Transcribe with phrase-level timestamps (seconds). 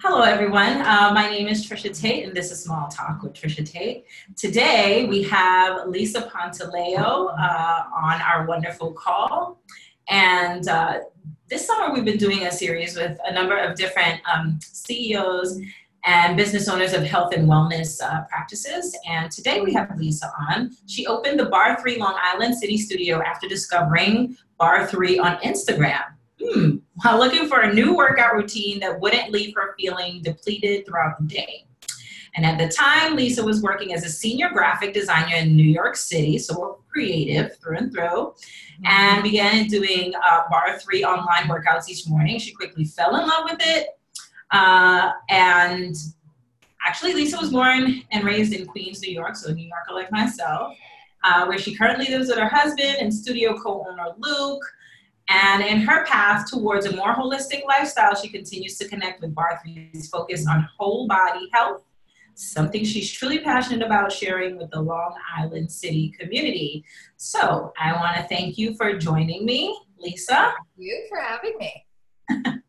[0.00, 0.80] Hello, everyone.
[0.82, 4.04] Uh, my name is Trisha Tate, and this is Small Talk with Trisha Tate.
[4.36, 9.60] Today, we have Lisa Pantaleo uh, on our wonderful call.
[10.08, 11.00] And uh,
[11.50, 15.60] this summer, we've been doing a series with a number of different um, CEOs
[16.04, 18.96] and business owners of health and wellness uh, practices.
[19.08, 20.70] And today, we have Lisa on.
[20.86, 26.04] She opened the barre3 Long Island City studio after discovering barre3 on Instagram
[26.40, 31.18] hmm, while looking for a new workout routine that wouldn't leave her feeling depleted throughout
[31.20, 31.64] the day.
[32.34, 35.96] And at the time, Lisa was working as a senior graphic designer in New York
[35.96, 38.34] City, so we're creative through and through,
[38.84, 42.38] and began doing uh, barre3 online workouts each morning.
[42.38, 43.88] She quickly fell in love with it.
[44.50, 45.96] Uh, and
[46.86, 50.12] actually, Lisa was born and raised in Queens, New York, so a New Yorker like
[50.12, 50.76] myself,
[51.24, 54.62] uh, where she currently lives with her husband and studio co owner Luke.
[55.28, 60.08] And in her path towards a more holistic lifestyle, she continues to connect with barre3's
[60.08, 61.82] focus on whole body health,
[62.34, 66.82] something she's truly passionate about sharing with the Long Island City community.
[67.16, 70.34] So I want to thank you for joining me, Lisa.
[70.34, 71.84] Thank you for having me.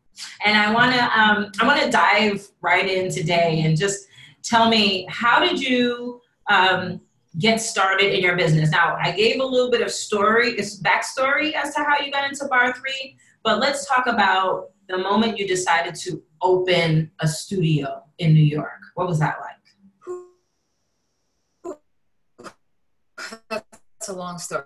[0.45, 4.07] and I want to um, I want to dive right in today and just
[4.43, 6.99] tell me how did you um,
[7.37, 8.71] get started in your business.
[8.71, 12.45] Now, I gave a little bit of story, backstory as to how you got into
[12.45, 18.43] barre3, but let's talk about the moment you decided to open a studio in New
[18.43, 18.81] York.
[18.95, 19.59] What was that like?
[23.49, 24.63] That's a long story.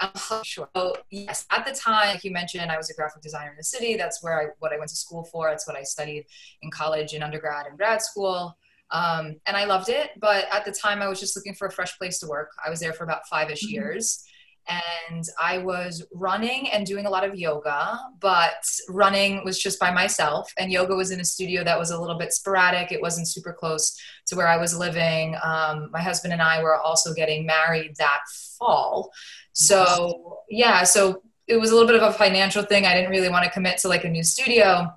[0.00, 0.70] I'm sure.
[0.74, 3.64] So, yes, at the time, like you mentioned, I was a graphic designer in the
[3.64, 3.96] city.
[3.96, 5.50] That's where I what I went to school for.
[5.50, 6.24] That's what I studied
[6.62, 8.56] in college in undergrad and grad school.
[8.90, 10.10] Um, and I loved it.
[10.18, 12.50] But at the time, I was just looking for a fresh place to work.
[12.64, 13.74] I was there for about five ish mm-hmm.
[13.74, 14.24] years.
[14.68, 19.92] And I was running and doing a lot of yoga, but running was just by
[19.92, 20.52] myself.
[20.58, 22.90] And yoga was in a studio that was a little bit sporadic.
[22.90, 25.36] It wasn't super close to where I was living.
[25.40, 28.22] Um, my husband and I were also getting married that
[28.58, 29.12] fall.
[29.52, 32.86] So, yeah, so it was a little bit of a financial thing.
[32.86, 34.92] I didn't really want to commit to like a new studio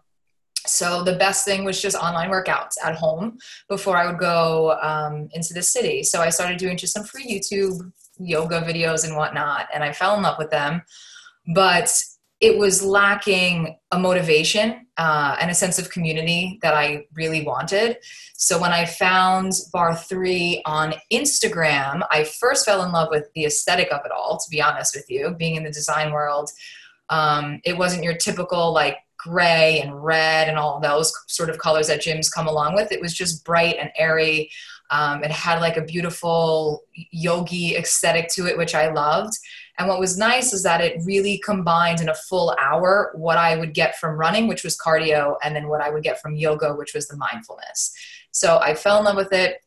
[0.69, 3.37] so the best thing was just online workouts at home
[3.67, 6.03] before I would go um, into the city.
[6.03, 10.15] So I started doing just some free YouTube yoga videos and whatnot, and I fell
[10.15, 10.81] in love with them.
[11.53, 11.91] But
[12.39, 17.97] it was lacking a motivation uh, and a sense of community that I really wanted.
[18.35, 23.91] So when I found barre3 on Instagram, I first fell in love with the aesthetic
[23.91, 26.49] of it all, to be honest with you, being in the design world.
[27.09, 31.87] Um, it wasn't your typical like gray and red and all those sort of colors
[31.87, 32.91] that gyms come along with.
[32.91, 34.49] It was just bright and airy.
[34.89, 39.37] Um, it had like a beautiful yogi aesthetic to it, which I loved.
[39.77, 43.55] And what was nice is that it really combined in a full hour what I
[43.55, 46.73] would get from running, which was cardio, and then what I would get from yoga,
[46.73, 47.93] which was the mindfulness.
[48.31, 49.61] So I fell in love with it.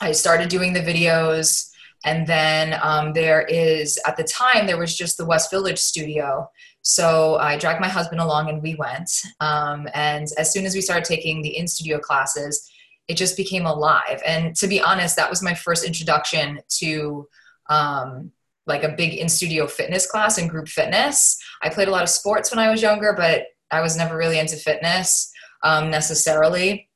[0.00, 1.70] I started doing the videos.
[2.04, 6.48] And then um, there is, at the time, there was just the West Village studio.
[6.88, 9.10] So I dragged my husband along and we went.
[9.40, 12.66] Um, and as soon as we started taking the in studio classes,
[13.08, 14.22] it just became alive.
[14.26, 17.28] And to be honest, that was my first introduction to
[17.68, 18.32] um,
[18.66, 21.38] like a big in studio fitness class and group fitness.
[21.60, 24.38] I played a lot of sports when I was younger, but I was never really
[24.38, 25.30] into fitness
[25.64, 26.88] um, necessarily.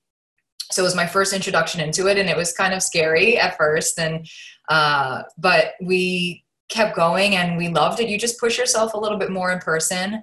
[0.70, 3.58] So it was my first introduction into it, and it was kind of scary at
[3.58, 3.98] first.
[3.98, 4.26] And
[4.70, 8.08] uh, but we kept going and we loved it.
[8.08, 10.22] You just push yourself a little bit more in person.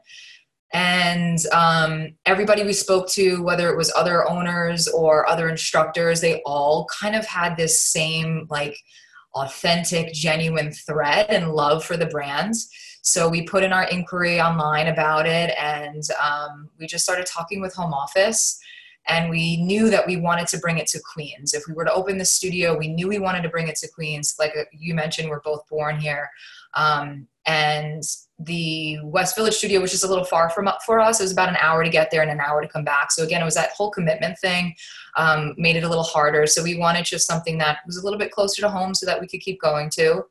[0.73, 6.41] And um, everybody we spoke to, whether it was other owners or other instructors, they
[6.45, 8.77] all kind of had this same like
[9.35, 12.53] authentic, genuine thread and love for the brand.
[13.01, 17.61] So we put in our inquiry online about it and um, we just started talking
[17.61, 18.59] with home office
[19.07, 21.53] and we knew that we wanted to bring it to Queens.
[21.53, 23.87] If we were to open the studio, we knew we wanted to bring it to
[23.87, 24.35] Queens.
[24.37, 26.29] Like uh, you mentioned, we're both born here.
[26.75, 28.03] Um, and
[28.37, 31.31] the West Village studio, which is a little far from up for us, it was
[31.31, 33.11] about an hour to get there and an hour to come back.
[33.11, 34.75] So again, it was that whole commitment thing
[35.17, 36.45] um, made it a little harder.
[36.45, 39.19] So we wanted just something that was a little bit closer to home so that
[39.19, 40.25] we could keep going to.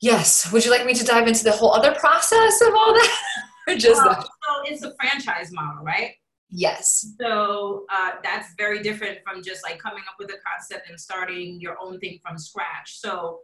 [0.00, 0.50] Yes.
[0.52, 3.18] Would you like me to dive into the whole other process of all that?
[3.68, 4.24] or just well, that?
[4.24, 6.12] So it's a franchise model, right?
[6.56, 7.14] Yes.
[7.20, 11.60] So uh, that's very different from just like coming up with a concept and starting
[11.60, 13.00] your own thing from scratch.
[13.00, 13.40] So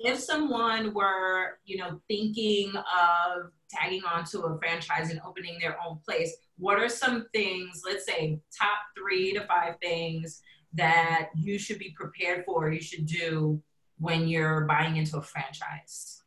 [0.00, 5.98] if someone were, you know, thinking of tagging onto a franchise and opening their own
[6.08, 10.40] place, what are some things, let's say top three to five things
[10.72, 13.62] that you should be prepared for, you should do
[13.98, 16.23] when you're buying into a franchise?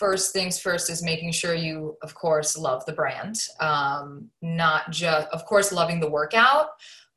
[0.00, 3.36] First things first is making sure you, of course, love the brand.
[3.60, 6.68] Um, not just, of course, loving the workout,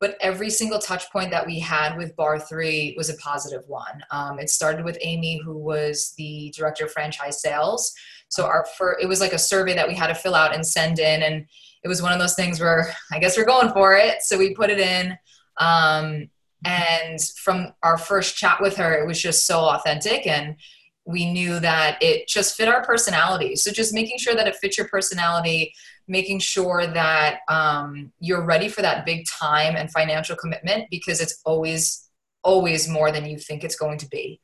[0.01, 4.03] but every single touch point that we had with barre3 was a positive one.
[4.11, 7.93] Um, it started with amy who was the director of franchise sales.
[8.27, 10.67] So our first, it was like a survey that we had to fill out and
[10.67, 11.45] send in and
[11.85, 14.23] it was one of those things where i guess we're going for it.
[14.23, 15.17] So we put it in
[15.57, 16.29] um,
[16.65, 20.57] and from our first chat with her it was just so authentic and
[21.05, 23.55] we knew that it just fit our personality.
[23.55, 25.73] So just making sure that it fits your personality
[26.07, 31.41] making sure that um, you're ready for that big time and financial commitment because it's
[31.45, 32.09] always
[32.43, 34.41] always more than you think it's going to be.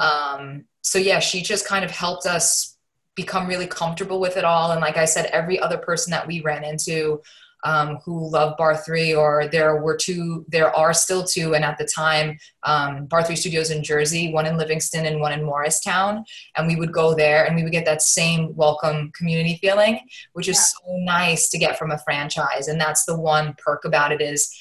[0.00, 2.76] Um, so yeah she just kind of helped us
[3.14, 4.72] become really comfortable with it all.
[4.72, 7.22] And like i said every other person that we ran into
[7.64, 11.84] um, who love barre3, or there were two, there are still two, and at the
[11.86, 16.24] time, um, barre3 Studios in Jersey, one in Livingston and one in Morristown,
[16.56, 20.00] and we would go there and we would get that same welcome community feeling,
[20.32, 20.62] which is yeah.
[20.62, 22.68] so nice to get from a franchise.
[22.68, 24.54] And that's the one perk about it is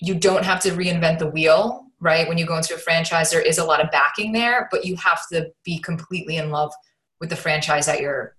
[0.00, 2.28] you don't have to reinvent the wheel, right?
[2.28, 4.96] When you go into a franchise, there is a lot of backing there, but you
[4.96, 6.72] have to be completely in love
[7.20, 8.36] with the franchise that you're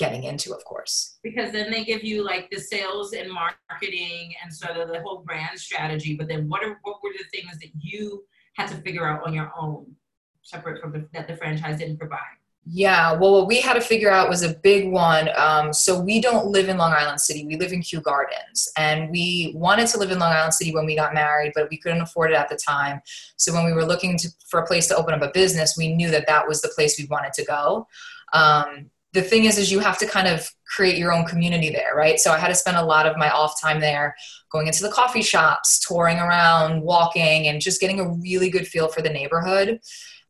[0.00, 1.18] getting into, of course.
[1.22, 5.18] Because then they give you like the sales and marketing and sort of the whole
[5.18, 6.16] brand strategy.
[6.16, 8.24] But then what are what were the things that you
[8.54, 9.94] had to figure out on your own,
[10.42, 12.36] separate from the, that the franchise didn't provide?
[12.66, 15.28] Yeah, well, what we had to figure out was a big one.
[15.36, 17.46] Um, so we don't live in Long Island City.
[17.46, 20.86] We live in Kew Gardens, and we wanted to live in Long Island City when
[20.86, 23.00] we got married, but we couldn't afford it at the time.
[23.36, 25.94] So when we were looking to, for a place to open up a business, we
[25.94, 27.86] knew that that was the place we wanted to go.
[28.32, 31.94] Um, the thing is is you have to kind of create your own community there
[31.96, 32.18] right?
[32.20, 34.14] So i had to spend a lot of my off time there
[34.50, 38.88] going into the coffee shops touring around walking and just getting a really good feel
[38.88, 39.80] for the neighborhood.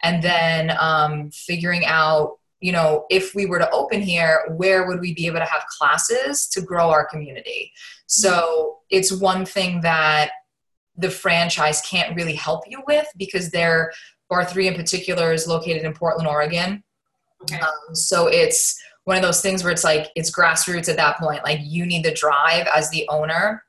[0.03, 5.01] And then um, figuring out you know if we were to open here where would
[5.01, 7.73] we be able to have classes to grow our community?
[8.07, 10.31] So it's one thing that
[10.97, 13.93] the franchise can't really help you with because their
[14.31, 16.83] barre3 in particular is located in portland oregon
[17.43, 17.61] Okay.
[17.61, 21.43] Um, so it's one of those things where it's like it's grassroots at that point.
[21.45, 23.63] Like you need the drive as the owner,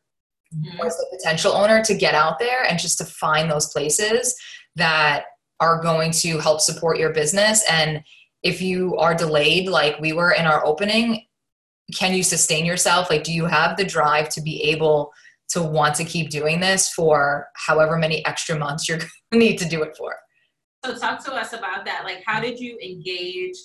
[0.53, 0.85] mm-hmm.
[0.85, 4.35] as the potential owner, to get out there and just to find those places
[4.75, 5.25] that
[5.59, 7.63] are going to help support your business.
[7.69, 8.03] And
[8.43, 11.25] if you are delayed, like we were in our opening,
[11.95, 13.09] can you sustain yourself?
[13.09, 15.11] Like, do you have the drive to be able
[15.49, 19.57] to want to keep doing this for however many extra months you're going to need
[19.59, 20.15] to do it for?
[20.83, 22.03] So talk to us about that.
[22.05, 23.55] Like, how did you engage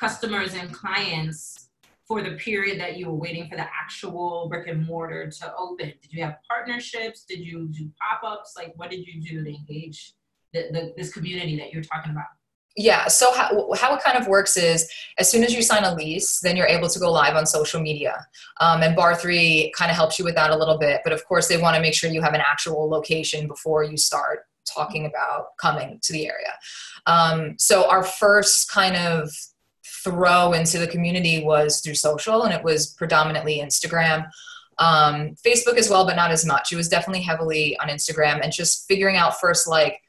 [0.00, 1.68] customers and clients
[2.08, 5.92] for the period that you were waiting for the actual brick and mortar to open?
[6.00, 7.24] Did you have partnerships?
[7.28, 8.54] Did you do pop-ups?
[8.56, 10.14] Like, what did you do to engage
[10.54, 12.26] the, the, this community that you're talking about?
[12.76, 15.94] Yeah, so how, how it kind of works is as soon as you sign a
[15.94, 18.26] lease, then you're able to go live on social media.
[18.60, 21.02] Um, and barre3 kind of helps you with that a little bit.
[21.04, 23.96] But of course, they want to make sure you have an actual location before you
[23.96, 26.54] start talking about coming to the area.
[27.06, 29.30] Um, so our first kind of
[30.04, 34.26] throw into the community was through social, and it was predominantly Instagram.
[34.78, 36.72] Um, Facebook as well, but not as much.
[36.72, 40.00] It was definitely heavily on Instagram and just figuring out first, like,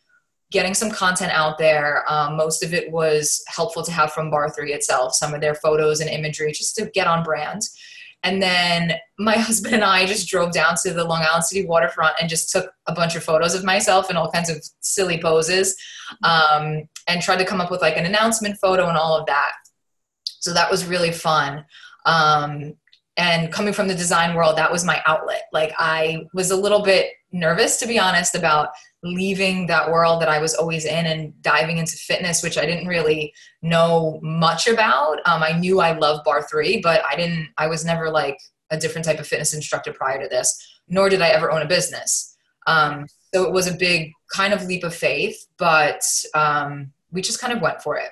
[0.51, 2.03] getting some content out there.
[2.11, 5.99] Um, most of it was helpful to have from barre3 itself, some of their photos
[5.99, 7.61] and imagery just to get on brand.
[8.25, 12.15] And then my husband and I just drove down to the Long Island City waterfront
[12.20, 15.77] and just took a bunch of photos of myself in all kinds of silly poses
[16.24, 19.53] um, and tried to come up with like an announcement photo and all of that.
[20.25, 21.63] So that was really fun.
[22.05, 22.74] Um,
[23.17, 25.44] and coming from the design world, that was my outlet.
[25.53, 28.70] Like I was a little bit nervous, to be honest, about
[29.05, 32.88] leaving that world that I was always in and diving into fitness, which I didn't
[32.88, 35.19] really know much about.
[35.25, 37.50] Um, I knew I loved barre3, but I didn't.
[37.57, 38.39] I was never like
[38.71, 40.57] a different type of fitness instructor prior to this.
[40.88, 42.35] Nor did I ever own a business.
[42.67, 46.01] Um, so it was a big kind of leap of faith, but
[46.33, 48.09] um, we just kind of went for it.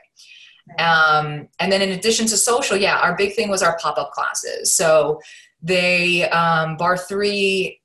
[0.79, 4.11] Um, and then in addition to social, yeah, our big thing was our pop up
[4.11, 4.73] classes.
[4.73, 5.19] So
[5.61, 7.77] they um, barre3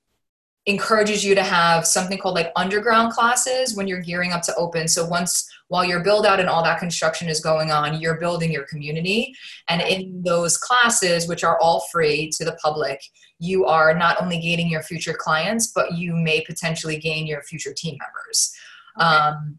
[0.69, 4.87] encourages you to have something called like underground classes when you're gearing up to open.
[4.87, 8.53] So once while your build out and all that construction is going on, you're building
[8.53, 9.35] your community.
[9.71, 13.03] And in those classes, which are all free to the public,
[13.39, 17.73] you are not only gaining your future clients, but you may potentially gain your future
[17.75, 18.55] team members.
[19.01, 19.07] Okay.
[19.07, 19.59] Um,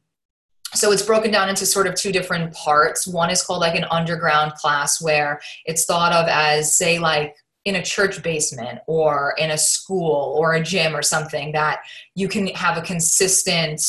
[0.76, 3.08] so it's broken down into sort of two different parts.
[3.08, 7.36] One is called like an underground class where it's thought of as, say, like
[7.66, 11.82] in a church basement or in a school or a gym or something that
[12.16, 13.82] you can have a consistent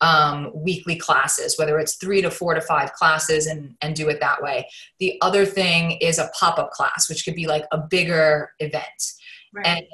[0.00, 4.20] um, weekly classes, whether it's three to four to five classes and, and do it
[4.20, 4.68] that way.
[4.98, 8.84] The other thing is a pop up class, which could be like a bigger event.
[9.54, 9.66] Right.
[9.66, 9.86] And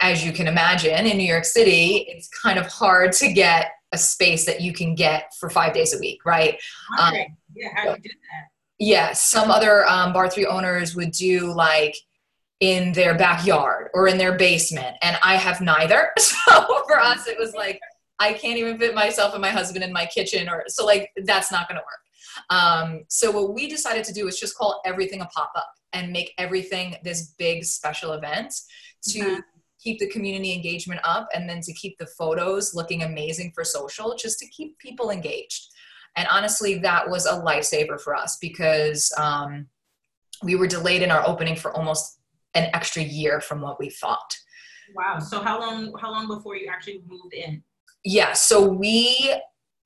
[0.00, 3.98] as you can imagine, in New York City, it's kind of hard to get a
[3.98, 6.58] space that you can get for five days a week, right?
[6.98, 7.14] Um,
[7.54, 8.48] yeah, how do you do that?
[8.78, 11.96] Yeah, some other um, barre3 owners would do like
[12.60, 16.12] in their backyard or in their basement, and I have neither.
[16.18, 17.80] So for us, it was like
[18.18, 21.52] I can't even fit myself and my husband in my kitchen, or so like that's
[21.52, 22.50] not going to work.
[22.50, 26.12] Um, so what we decided to do is just call everything a pop up and
[26.12, 28.54] make everything this big special event
[29.08, 29.18] to.
[29.20, 29.40] Mm-hmm
[29.82, 34.14] keep the community engagement up and then to keep the photos looking amazing for social
[34.14, 35.68] just to keep people engaged
[36.16, 39.66] and honestly that was a lifesaver for us because um,
[40.42, 42.19] we were delayed in our opening for almost
[42.54, 44.36] an extra year from what we thought
[44.94, 47.62] wow so how long how long before you actually moved in
[48.04, 49.34] yeah so we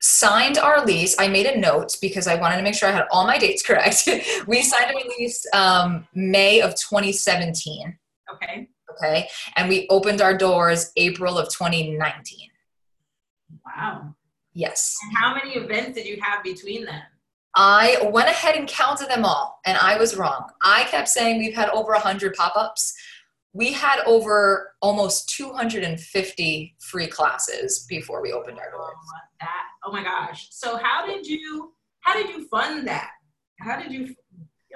[0.01, 3.07] signed our lease i made a note because i wanted to make sure i had
[3.11, 4.09] all my dates correct
[4.47, 7.99] we signed our lease um, may of 2017
[8.33, 9.29] okay Okay.
[9.57, 12.51] And we opened our doors April of 2019.
[13.65, 14.15] Wow.
[14.53, 14.97] Yes.
[15.03, 17.03] And how many events did you have between them?
[17.57, 20.49] I went ahead and counted them all, and I was wrong.
[20.63, 22.95] I kept saying we've had over 100 pop ups.
[23.53, 28.95] We had over almost 250 free classes before we opened our doors.
[28.97, 30.49] Oh, that, oh my gosh.
[30.51, 31.73] So, how did you?
[32.01, 33.11] How did you fund that?
[33.61, 34.15] How did you?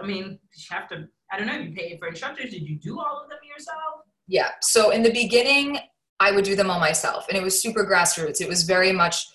[0.00, 1.08] I mean, did you have to?
[1.32, 1.58] I don't know.
[1.58, 2.52] You paid for instructors.
[2.52, 4.04] Did you do all of them yourself?
[4.28, 4.50] Yeah.
[4.62, 5.78] So in the beginning,
[6.20, 8.40] I would do them all myself, and it was super grassroots.
[8.40, 9.26] It was very much,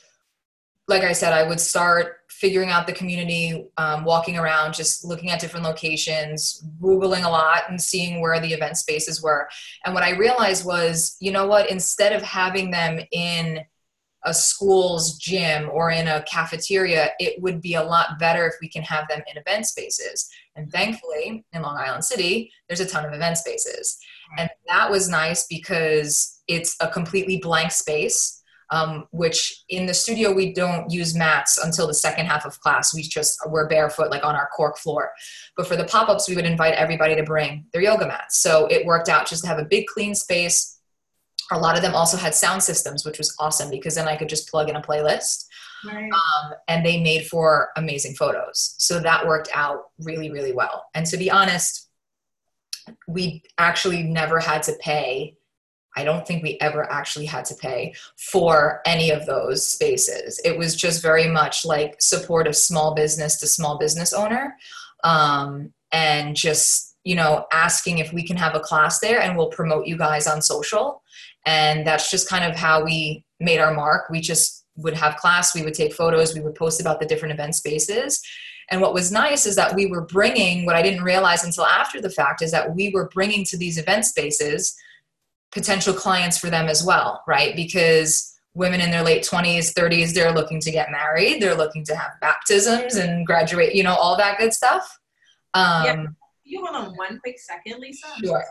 [0.88, 5.32] like I said, I would start figuring out the community, um, walking around, just looking
[5.32, 9.48] at different locations, Googling a lot and seeing where the event spaces were.
[9.86, 13.64] And what I realized was, you know what, instead of having them in
[14.26, 18.70] a school's gym or in a cafeteria, it would be a lot better if we
[18.70, 20.30] can have them in event spaces.
[20.56, 23.98] And thankfully, in Long Island City, there's a ton of event spaces.
[24.38, 28.43] And that was nice because it's a completely blank space.
[28.74, 32.92] Um, which in the studio we don't use mats until the second half of class.
[32.92, 35.12] We just we're barefoot like on our cork floor.
[35.56, 38.40] But for the pop-ups, we would invite everybody to bring their yoga mats.
[38.40, 40.80] So it worked out just to have a big clean space.
[41.52, 44.30] A lot of them also had sound systems, which was awesome because then I could
[44.30, 45.46] just plug in a playlist.
[45.86, 46.10] Right.
[46.12, 48.74] Um, and they made for amazing photos.
[48.80, 50.86] So that worked out really, really well.
[50.96, 51.90] And to be honest,
[53.08, 55.38] we actually never had to pay
[55.96, 60.40] I don't think we ever actually had to pay for any of those spaces.
[60.44, 64.56] It was just very much like support of small business to small business owner.
[65.04, 69.50] Um, and just, you know, asking if we can have a class there and we'll
[69.50, 71.04] promote you guys on social.
[71.46, 74.10] And that's just kind of how we made our mark.
[74.10, 77.34] We just would have class, we would take photos, we would post about the different
[77.34, 78.22] event spaces.
[78.72, 82.02] And what was nice is that we were bringing what I didn't realize until after
[82.02, 84.76] the fact is that we were bringing to these event spaces
[85.54, 87.56] potential clients for them as well, right?
[87.56, 91.96] Because women in their late 20s, 30s, they're looking to get married, they're looking to
[91.96, 95.00] have baptisms and graduate, you know, all that good stuff.
[95.54, 96.06] Um, yeah.
[96.44, 98.08] You hold on one quick second, Lisa?
[98.24, 98.44] Sure.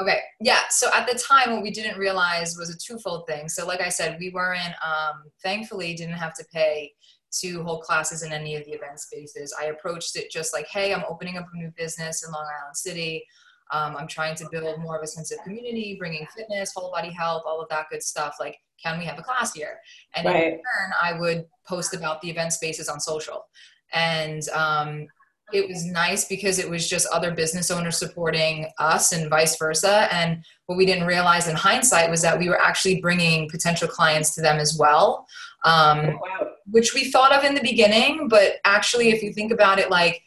[0.00, 0.20] Okay.
[0.40, 0.60] Yeah.
[0.70, 3.48] So at the time, what we didn't realize was a twofold thing.
[3.48, 6.92] So, like I said, we weren't, um, thankfully, didn't have to pay
[7.40, 9.54] to hold classes in any of the event spaces.
[9.60, 12.76] I approached it just like, hey, I'm opening up a new business in Long Island
[12.76, 13.24] City.
[13.70, 17.10] Um, I'm trying to build more of a sense of community, bringing fitness, whole body
[17.10, 18.36] health, all of that good stuff.
[18.40, 19.78] Like, can we have a class here?
[20.14, 20.36] And right.
[20.36, 23.46] in return, I would post about the event spaces on social.
[23.92, 25.06] And um,
[25.52, 30.12] it was nice because it was just other business owners supporting us and vice versa.
[30.12, 34.34] And what we didn't realize in hindsight was that we were actually bringing potential clients
[34.34, 35.26] to them as well
[35.64, 36.50] um, oh, wow.
[36.70, 38.28] which we thought of in the beginning.
[38.28, 40.22] But actually, if you think about it, like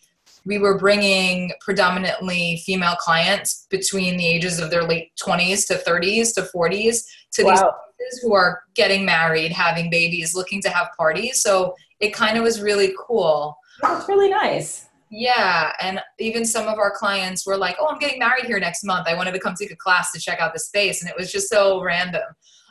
[0.45, 6.33] we were bringing predominantly female clients between the ages of their late 20s to 30s
[6.35, 7.51] to 40s to wow.
[7.51, 11.41] these places who are getting married, having babies, looking to have parties.
[11.41, 13.57] So it kind of was really cool.
[13.81, 14.87] That's really nice.
[15.13, 18.85] Yeah, and even some of our clients were like, "Oh, I'm getting married here next
[18.85, 19.09] month.
[19.09, 21.29] I wanted to come take a class to check out the space," and it was
[21.31, 22.23] just so random.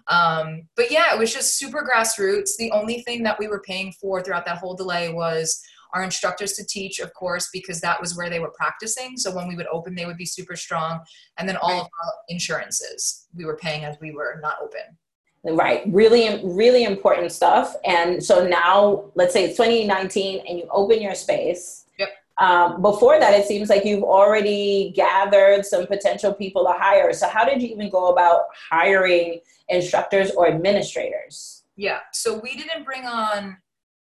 [0.08, 2.56] Um, but yeah, it was just super grassroots.
[2.56, 5.62] The only thing that we were paying for throughout that whole delay was
[5.94, 9.16] our instructors to teach, of course, because that was where they were practicing.
[9.16, 11.00] So when we would open, they would be super strong.
[11.38, 14.96] And then all of our insurances we were paying as we were not open.
[15.42, 15.82] Right.
[15.86, 17.74] Really, really important stuff.
[17.84, 21.86] And so now, let's say it's 2019 and you open your space.
[21.98, 22.10] Yep.
[22.36, 27.14] Um, before that, it seems like you've already gathered some potential people to hire.
[27.14, 31.60] So, how did you even go about hiring instructors or administrators?
[31.80, 32.00] Yeah.
[32.12, 33.56] So we didn't bring on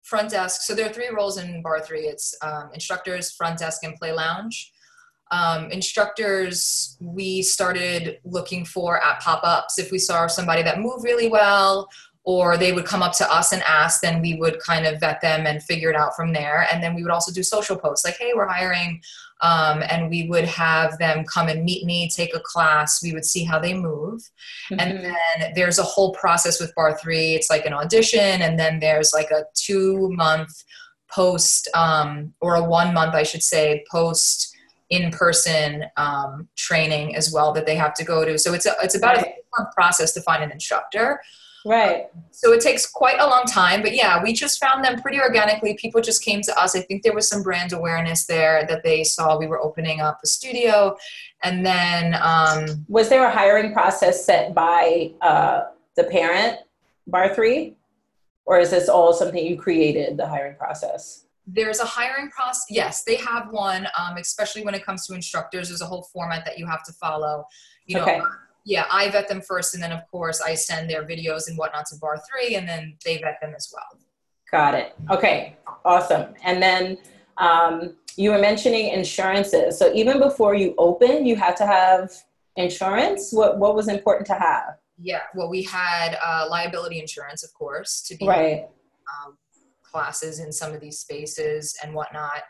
[0.04, 0.62] front desk.
[0.62, 1.90] So there are three roles in barre3.
[1.92, 4.72] It's um, instructors, front desk, and play lounge.
[5.32, 9.80] Um, instructors, we started looking for at pop-ups.
[9.80, 11.90] If we saw somebody that moved really well,
[12.26, 15.20] or they would come up to us and ask, then we would kind of vet
[15.22, 16.68] them and figure it out from there.
[16.72, 19.02] And then we would also do social posts like, hey, we're hiring.
[19.42, 23.04] Um, and we would have them come and meet me, take a class.
[23.04, 24.22] We would see how they move.
[24.72, 24.80] Mm-hmm.
[24.80, 27.36] And then there's a whole process with barre3.
[27.36, 30.64] It's like an audition, and then there's like a two month
[31.12, 34.56] post, um, or a one month, I should say, post
[34.90, 38.38] in person um, training as well that they have to go to.
[38.38, 39.34] So it's, a, it's about right.
[39.60, 41.20] a process to find an instructor.
[41.66, 42.08] Right.
[42.32, 45.76] So it takes quite a long time, but yeah, we just found them pretty organically.
[45.76, 46.76] People just came to us.
[46.76, 50.20] I think there was some brand awareness there that they saw we were opening up
[50.24, 50.98] a studio.
[51.44, 52.16] And then.
[52.22, 55.66] Um, was there a hiring process set by uh,
[55.96, 56.60] the parent,
[57.10, 57.76] barre3?
[58.46, 61.26] Or is this all something you created, the hiring process?
[61.48, 62.66] There's a hiring process.
[62.70, 65.70] Yes, they have one, um, especially when it comes to instructors.
[65.70, 67.46] There's a whole format that you have to follow.
[67.86, 68.22] You know, okay
[68.66, 71.86] yeah, I vet them first, and then of course I send their videos and whatnot
[71.88, 74.00] to barre3, and then they vet them as well.
[74.52, 74.96] Got it.
[75.12, 76.34] Okay, awesome.
[76.44, 76.98] And then
[77.38, 79.78] um, you were mentioning insurances.
[79.78, 82.12] So even before you open, you had to have
[82.56, 83.34] insurance.
[83.34, 84.78] What what was important to have?
[84.98, 88.68] Yeah, well, we had uh, liability insurance, of course, to be right.
[89.26, 89.38] Um,
[89.84, 92.44] classes in some of these spaces and whatnot.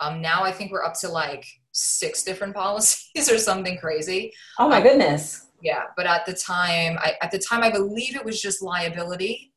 [0.00, 4.32] Um, now I think we're up to like six different policies or something crazy.
[4.58, 8.24] Oh my goodness yeah but at the time I, at the time i believe it
[8.24, 9.52] was just liability.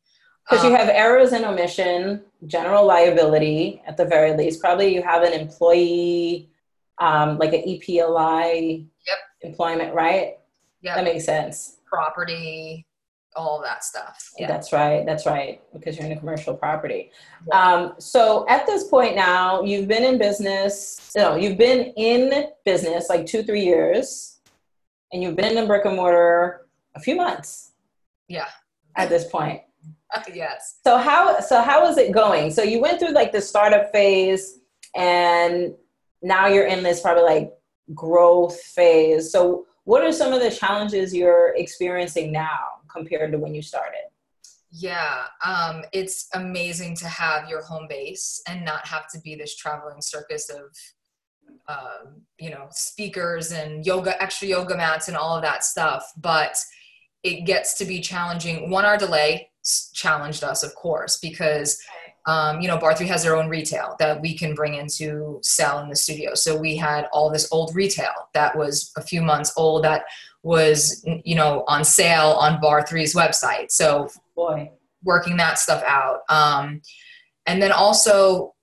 [0.49, 4.59] Because um, you have errors and omission general liability at the very least.
[4.59, 6.49] Probably you have an employee
[6.97, 9.17] um, like an epli yep.
[9.41, 10.39] employment right?
[10.81, 11.77] Yeah that makes sense.
[11.85, 12.87] Property
[13.35, 14.31] all that stuff.
[14.39, 14.47] Yeah.
[14.47, 17.11] that's right that's right because you're in a commercial property.
[17.47, 17.61] Yeah.
[17.61, 23.07] um, so at this point now you've been in business know you've been in business
[23.07, 24.38] like two three years
[25.11, 27.71] and you've been in brick and mortar a few months.
[28.27, 28.47] Yeah.
[28.95, 29.61] At this point.
[30.33, 30.79] yes.
[30.83, 32.51] So how so how is it going?
[32.51, 34.59] So you went through like the startup phase
[34.95, 35.73] and
[36.21, 37.53] now you're in this probably like
[37.93, 39.31] growth phase.
[39.31, 42.59] So what are some of the challenges you're experiencing now
[42.91, 44.01] compared to when you started?
[44.71, 49.55] Yeah, um, it's amazing to have your home base and not have to be this
[49.55, 50.61] traveling circus of
[51.67, 56.55] um, you know speakers and yoga extra yoga mats and all of that stuff but
[57.23, 58.69] it gets to be challenging.
[58.69, 59.49] One our delay
[59.93, 61.81] challenged us of course because
[62.25, 65.79] um, you know barre3 has their own retail that we can bring in to sell
[65.79, 66.33] in the studio.
[66.35, 70.03] So we had all this old retail that was a few months old that
[70.43, 73.71] was you know on sale on barre3's website.
[73.71, 74.71] So boy.
[75.03, 76.21] working that stuff out.
[76.29, 76.81] Um,
[77.45, 78.53] and then also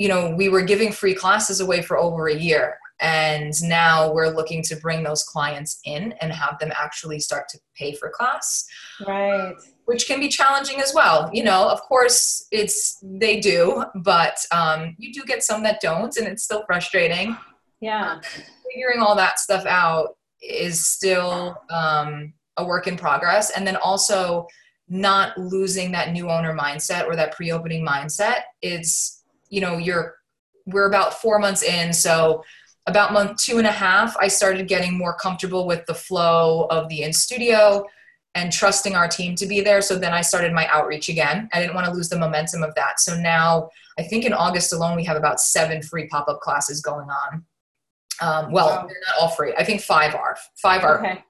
[0.00, 2.78] you know, we were giving free classes away for over a year.
[3.02, 7.58] And now we're looking to bring those clients in and have them actually start to
[7.76, 8.66] pay for class.
[9.06, 9.54] Right.
[9.84, 11.28] Which can be challenging as well.
[11.34, 16.16] You know, of course, it's they do, but um, you do get some that don't,
[16.16, 17.36] and it's still frustrating.
[17.82, 18.20] Yeah.
[18.72, 23.50] Figuring all that stuff out is still um, a work in progress.
[23.50, 24.46] And then also,
[24.92, 29.19] not losing that new owner mindset or that pre opening mindset is
[29.50, 30.16] you know you're
[30.66, 32.42] we're about four months in so
[32.86, 36.88] about month two and a half i started getting more comfortable with the flow of
[36.88, 37.84] the in studio
[38.34, 39.82] and trusting our team to be there.
[39.82, 41.48] So then i started my outreach again.
[41.52, 43.00] I didn't want to lose the momentum of that.
[43.00, 47.08] So now i think in august alone we have about seven free pop-up classes going
[47.10, 47.44] on.
[48.22, 48.86] Um, well wow.
[48.86, 49.54] they're not all free.
[49.56, 51.24] I think five are five are okay.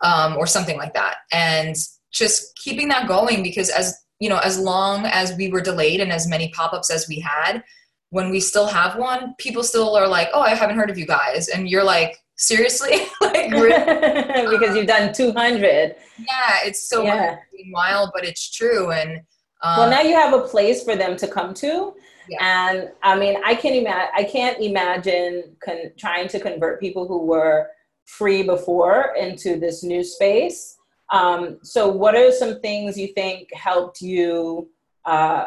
[0.00, 1.16] um, or something like that.
[1.32, 1.76] And
[2.12, 6.12] just keeping that going because as you know, as long as we were delayed and
[6.12, 7.64] as many pop-ups as we had,
[8.10, 11.06] when we still have one, people still are like, "Oh, I haven't heard of you
[11.06, 13.50] guys," and you're like, "Seriously?" like,
[14.54, 15.96] because you've done 200.
[16.18, 17.38] Yeah, it's so yeah.
[17.72, 18.92] wild, but it's true.
[18.92, 19.22] And
[19.64, 21.92] um, well, now you have a place for them to come to.
[22.28, 22.38] Yeah.
[22.40, 24.10] And I mean, I can imagine.
[24.14, 27.70] I can't imagine con- trying to convert people who were
[28.04, 30.76] free before into this new space
[31.12, 34.70] um, so, what are some things you think helped you
[35.04, 35.44] uh,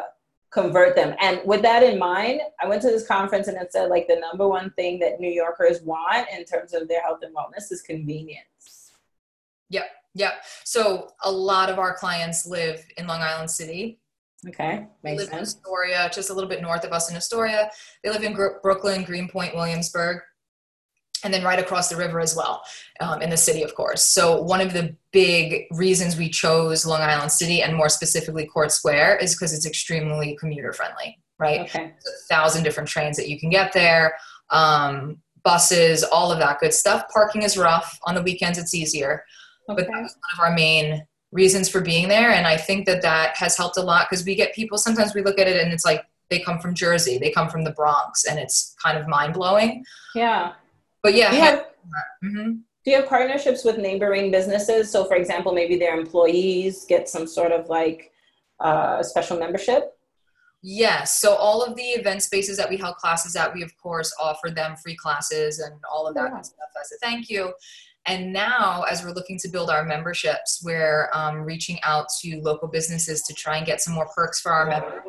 [0.50, 1.16] convert them?
[1.20, 4.16] And with that in mind, I went to this conference and it said like the
[4.16, 7.82] number one thing that New Yorkers want in terms of their health and wellness is
[7.82, 8.92] convenience.
[9.70, 10.34] Yep, yep.
[10.62, 13.98] So, a lot of our clients live in Long Island City.
[14.46, 15.54] Okay, makes live sense.
[15.54, 17.70] in Astoria, just a little bit north of us in Astoria.
[18.04, 20.20] They live in Brooklyn, Greenpoint, Williamsburg
[21.26, 22.62] and then right across the river as well
[23.00, 24.04] um, in the city, of course.
[24.04, 28.70] So, one of the big reasons we chose Long Island City and more specifically Court
[28.70, 31.62] Square is because it's extremely commuter friendly, right?
[31.62, 31.84] Okay.
[31.84, 34.14] A thousand different trains that you can get there,
[34.50, 37.08] um, buses, all of that good stuff.
[37.12, 37.98] Parking is rough.
[38.04, 39.24] On the weekends, it's easier.
[39.68, 39.82] Okay.
[39.82, 42.30] But that's one of our main reasons for being there.
[42.30, 45.22] And I think that that has helped a lot because we get people, sometimes we
[45.22, 48.24] look at it and it's like, they come from Jersey, they come from the Bronx,
[48.24, 49.84] and it's kind of mind blowing.
[50.12, 50.54] Yeah
[51.06, 51.30] but yeah.
[51.30, 51.66] Do you, have,
[52.24, 52.50] mm-hmm.
[52.84, 54.90] do you have partnerships with neighboring businesses?
[54.90, 58.10] So, for example, maybe their employees get some sort of like
[58.58, 59.92] uh, special membership?
[60.62, 61.20] Yes.
[61.20, 64.50] So all of the event spaces that we held classes at, we of course offer
[64.50, 66.40] them free classes and all of that yeah.
[66.40, 67.52] stuff as a thank you.
[68.06, 72.66] And now, as we're looking to build our memberships, we're um, reaching out to local
[72.66, 75.02] businesses to try and get some more perks for our members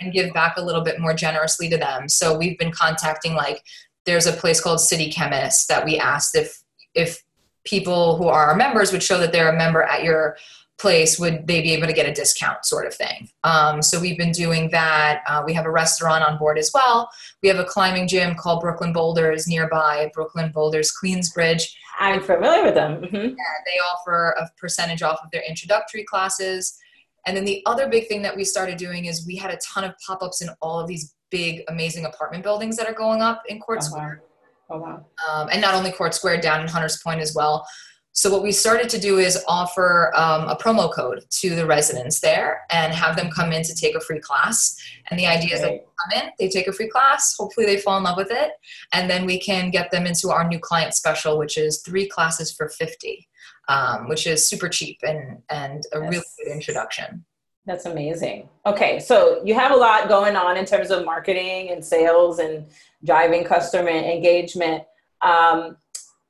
[0.00, 2.08] and give back a little bit more generously to them.
[2.08, 3.62] So we've been contacting like
[4.08, 6.62] there's a place called City Chemist that we asked if
[6.94, 7.22] if
[7.64, 10.36] people who are our members would show that they're a member at your
[10.78, 13.28] place would they be able to get a discount sort of thing?
[13.44, 15.22] Um, so we've been doing that.
[15.26, 17.10] Uh, we have a restaurant on board as well.
[17.42, 21.64] We have a climbing gym called brooklyn boulders nearby brooklyn boulders queensbridge
[22.00, 23.02] i'm familiar with them.
[23.02, 23.16] Mm-hmm.
[23.16, 26.78] yeah, they offer a percentage off of their introductory classes.
[27.26, 29.84] And then the other big thing that we started doing is we had a ton
[29.84, 33.60] of pop-ups in all of these big, amazing apartment buildings that are going up in
[33.60, 34.22] Court oh, Square.
[34.70, 35.06] Oh, wow.
[35.28, 37.66] Um, and not only Court Square, down in Hunters Point as well.
[38.12, 42.18] So, what we started to do is offer um, a promo code to the residents
[42.18, 44.76] there and have them come in to take a free class.
[45.08, 47.76] And the idea is that they come in, they take a free class, hopefully, they
[47.76, 48.50] fall in love with it.
[48.92, 52.50] And then we can get them into our new client special, which is three classes
[52.50, 53.28] for 50,
[53.68, 56.10] um, which is super cheap and, and a yes.
[56.10, 57.24] really good introduction.
[57.68, 58.48] That's amazing.
[58.64, 62.64] Okay, so you have a lot going on in terms of marketing and sales and
[63.04, 64.84] driving customer engagement.
[65.20, 65.76] Um,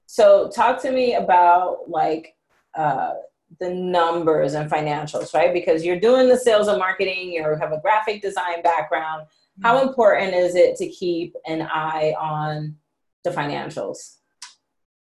[0.06, 2.34] so talk to me about like
[2.76, 3.12] uh,
[3.60, 5.54] the numbers and financials, right?
[5.54, 9.28] Because you're doing the sales and marketing, you have a graphic design background.
[9.62, 9.90] How mm-hmm.
[9.90, 12.74] important is it to keep an eye on
[13.22, 14.16] the financials?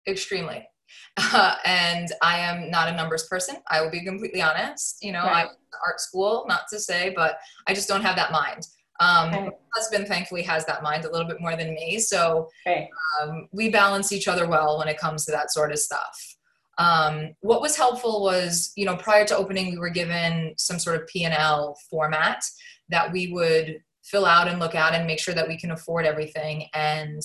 [0.06, 0.68] Extremely.
[1.18, 3.56] Uh, and I am not a numbers person.
[3.70, 5.02] I will be completely honest.
[5.02, 5.46] You know, right.
[5.46, 5.50] I
[5.84, 8.66] art school, not to say, but I just don't have that mind.
[9.00, 9.44] Um, okay.
[9.44, 12.88] My husband thankfully has that mind a little bit more than me, so okay.
[13.20, 16.36] um, we balance each other well when it comes to that sort of stuff.
[16.78, 21.00] Um, what was helpful was, you know, prior to opening, we were given some sort
[21.00, 22.44] of P and L format
[22.88, 26.06] that we would fill out and look at and make sure that we can afford
[26.06, 26.66] everything.
[26.74, 27.22] And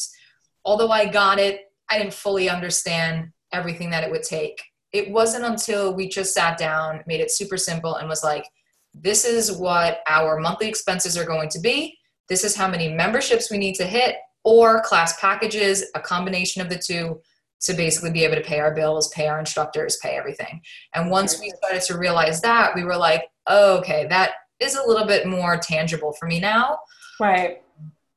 [0.65, 4.61] although I got it, I didn't fully understand everything that it would take.
[4.93, 8.45] It wasn't until we just sat down, made it super simple, and was like,
[8.93, 11.97] this is what our monthly expenses are going to be.
[12.27, 16.69] This is how many memberships we need to hit, or class packages, a combination of
[16.69, 17.21] the two
[17.61, 20.61] to basically be able to pay our bills, pay our instructors, pay everything.
[20.95, 24.85] And once we started to realize that, we were like, oh, okay, that is a
[24.85, 26.79] little bit more tangible for me now.
[27.19, 27.61] Right.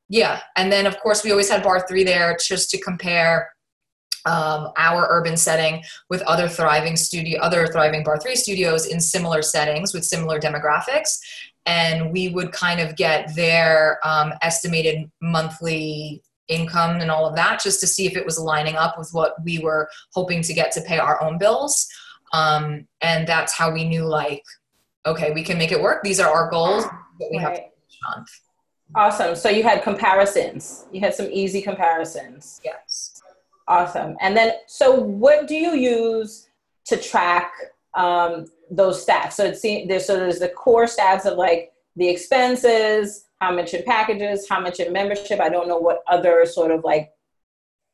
[0.09, 0.41] Yeah.
[0.57, 3.51] And then, of course, we always had barre3 there just to compare
[4.27, 9.93] um, our urban setting with other thriving studio, other thriving barre3 studios in similar settings
[9.93, 11.19] with similar demographics,
[11.67, 17.63] and we would kind of get their um, estimated monthly income and all of that
[17.63, 20.73] just to see if it was lining up with what we were hoping to get
[20.73, 21.89] to pay our own bills.
[22.33, 24.43] Um, and that's how we knew like,
[25.07, 26.03] okay, we can make it work.
[26.03, 27.47] These are our goals that we right.
[27.47, 28.29] have each month.
[28.95, 29.35] Awesome.
[29.35, 30.87] So you had comparisons.
[30.93, 32.61] You had some easy comparisons.
[32.65, 33.14] Yes.
[33.67, 34.17] Awesome.
[34.21, 36.49] And then, so what do you use
[36.87, 37.53] to track
[37.95, 39.33] um, those stats?
[39.33, 43.83] So it's there's so there's the core stats of like the expenses, how much in
[43.85, 45.41] packages, how much in membership.
[45.41, 47.13] I don't know what other sort of like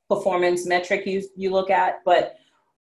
[0.08, 2.36] performance metric you you look at, but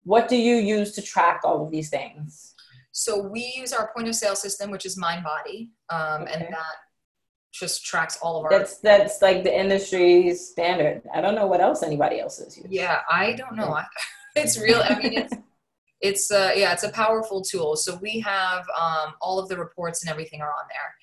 [0.05, 2.55] what do you use to track all of these things?
[2.93, 6.33] So we use our point of sale system, which is MindBody, um, okay.
[6.35, 6.77] and that
[7.53, 11.03] just tracks all of our that's that's like the industry standard.
[11.15, 12.73] I don't know what else anybody else is using.
[12.73, 13.79] yeah i don't know.
[14.35, 15.35] It's real i mean it's
[16.01, 17.77] it's uh, yeah it's a powerful tool.
[17.77, 20.95] So we have um, all of the reports and everything are on there.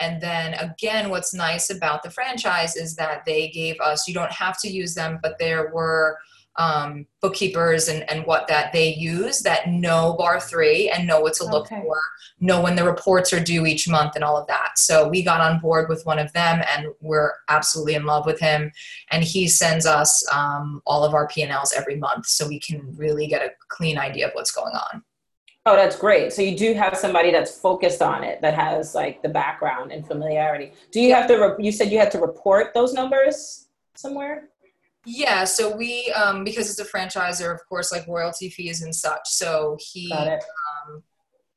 [0.00, 4.32] And then again what's nice about the franchise is that they gave us you don't
[4.32, 6.18] have to use them but there were
[6.58, 11.44] um, bookkeepers and, and what that they use that know barre3 and know what to
[11.44, 11.80] look okay.
[11.80, 12.00] for,
[12.40, 14.76] know when the reports are due each month and all of that.
[14.76, 18.40] So we got on board with one of them and we're absolutely in love with
[18.40, 18.72] him.
[19.12, 23.28] And he sends us um, all of our P&Ls every month so we can really
[23.28, 25.02] get a clean idea of what's going on.
[25.64, 26.32] Oh, that's great.
[26.32, 30.06] So you do have somebody that's focused on it that has like the background and
[30.06, 30.72] familiarity.
[30.90, 34.48] Do you have to, re- you said you had to report those numbers somewhere?
[35.10, 39.22] Yeah, so we um, because it's a franchisor, of course, like royalty fees and such.
[39.24, 41.02] So he um,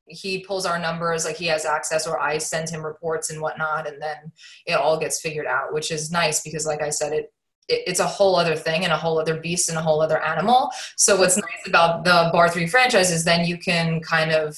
[0.07, 3.89] he pulls our numbers, like he has access, or I send him reports and whatnot,
[3.89, 4.31] and then
[4.65, 7.33] it all gets figured out, which is nice because, like I said, it
[7.67, 10.69] it's a whole other thing and a whole other beast and a whole other animal.
[10.95, 14.57] So what's nice about the barre3 franchise is then you can kind of,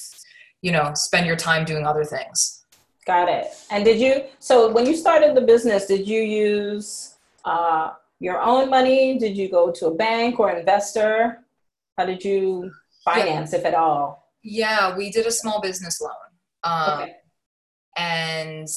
[0.62, 2.64] you know, spend your time doing other things.
[3.08, 3.48] Got it.
[3.72, 4.26] And did you?
[4.38, 7.16] So when you started the business, did you use?
[7.44, 7.94] Uh,
[8.24, 9.18] your own money?
[9.20, 11.40] Did you go to a bank or investor?
[11.98, 12.72] How did you
[13.04, 13.60] finance, yeah.
[13.60, 14.32] if at all?
[14.42, 16.12] Yeah, we did a small business loan.
[16.64, 17.16] Um, okay.
[17.98, 18.70] And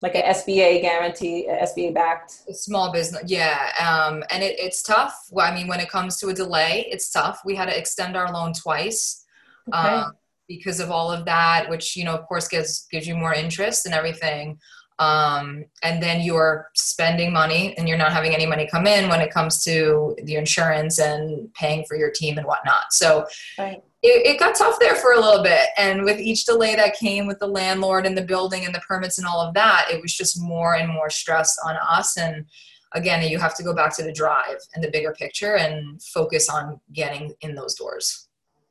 [0.00, 2.30] like an SBA guarantee, SBA backed?
[2.52, 3.72] Small business, yeah.
[3.80, 5.26] Um, and it, it's tough.
[5.32, 7.40] Well, I mean, when it comes to a delay, it's tough.
[7.44, 9.24] We had to extend our loan twice.
[9.68, 9.76] Okay.
[9.76, 10.12] Um,
[10.46, 13.86] because of all of that, which you know, of course, gives gives you more interest
[13.86, 14.58] and everything
[14.98, 19.20] um, and then you're spending money and you're not having any money come in when
[19.20, 22.92] it comes to the insurance and paying for your team and whatnot.
[22.92, 23.26] So
[23.58, 23.82] right.
[24.02, 25.68] it, it, got tough there for a little bit.
[25.76, 29.18] And with each delay that came with the landlord and the building and the permits
[29.18, 32.16] and all of that it was just more and more stress on us.
[32.16, 32.46] And
[32.92, 36.48] again you have to go back to the drive and the bigger picture and focus
[36.48, 38.28] on getting in those doors.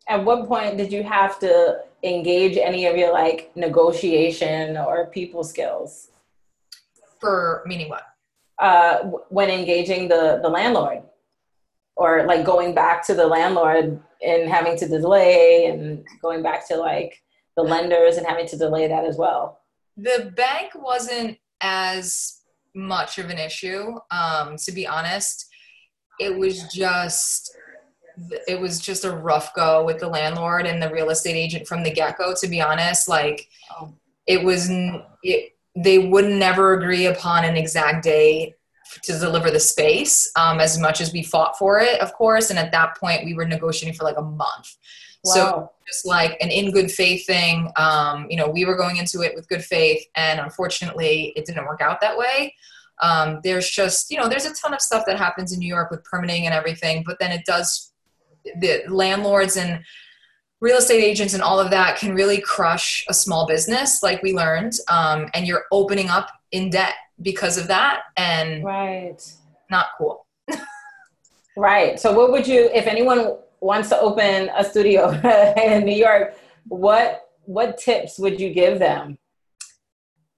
[0.07, 5.43] At what point did you have to engage any of your like negotiation or people
[5.43, 6.09] skills
[7.23, 8.03] for meaning what?
[8.59, 11.01] Uh, when engaging the the landlord,
[11.95, 16.75] or like going back to the landlord and having to delay, and going back to
[16.75, 17.21] like
[17.55, 19.59] the lenders and having to delay that as well.
[19.97, 22.41] The bank wasn't as
[22.75, 25.47] much of an issue, um, to be honest.
[26.19, 27.55] It was just
[28.47, 31.81] it was just a rough go with the landlord and the real estate agent from
[31.81, 33.91] the get-go to be honest like oh.
[34.27, 34.69] it was
[35.23, 38.55] it, they would never agree upon an exact day
[39.01, 42.49] to deliver the space um, as much as we fought for it of course.
[42.49, 44.77] And at that point we were negotiating for like a month.
[45.25, 45.33] Wow.
[45.33, 49.21] so just like an in good faith thing um, you know we were going into
[49.21, 50.03] it with good faith.
[50.15, 52.53] And unfortunately it didn't work out that way.
[53.01, 55.89] Um, there's just you know there's a ton of stuff that happens in new york
[55.89, 57.91] with permitting and everything but then it does
[58.59, 59.83] the landlords and
[60.63, 64.31] real estate agents and all of that can really crush a small business like we
[64.31, 69.21] learned um, and you're opening up in debt because of that and right.
[69.69, 70.25] not cool.
[71.57, 71.99] Right.
[71.99, 75.11] So what would you if anyone wants to open a studio
[75.57, 76.35] in new york
[76.67, 79.17] what what tips would you give them?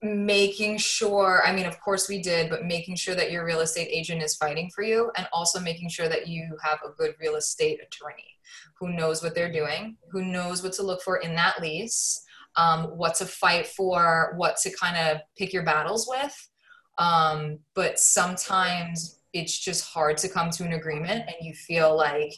[0.01, 3.89] Making sure i mean of course we did but making sure that your real estate
[3.91, 7.35] agent is fighting for you and also making sure that you have a good real
[7.35, 8.34] estate attorney
[8.79, 12.23] who knows what they're doing, who knows what to look for in that lease,
[12.57, 16.49] um, what to fight for, what to kind of pick your battles with.
[16.97, 22.33] Um, but sometimes it's just hard to come to an agreement, and you feel like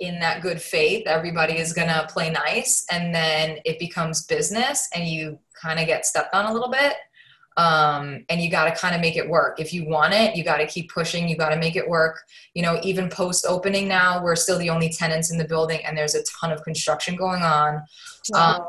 [0.00, 2.84] in that good faith, everybody is going to play nice.
[2.90, 6.94] And then it becomes business, and you kind of get stepped on a little bit
[7.56, 9.60] um, and you got to kind of make it work.
[9.60, 12.20] If you want it you got to keep pushing you got to make it work.
[12.54, 15.96] You know even post opening now we're still the only tenants in the building and
[15.96, 17.82] there's a ton of construction going on.
[18.30, 18.56] Wow.
[18.56, 18.66] um,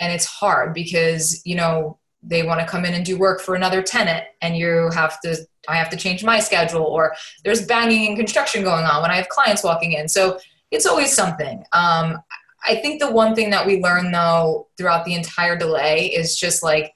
[0.00, 3.54] and it's hard because you know they want to come in and do work for
[3.54, 5.36] another tenant and you have to
[5.68, 9.16] i have to change my schedule or there's banging and construction going on when i
[9.16, 10.08] have clients walking in.
[10.08, 10.38] So
[10.70, 11.64] it's always something.
[11.72, 12.18] Um,
[12.66, 16.62] i think the one thing that we learned though throughout the entire delay is just
[16.62, 16.92] like